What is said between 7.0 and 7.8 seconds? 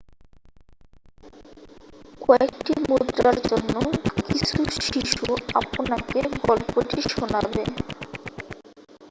শোনাবে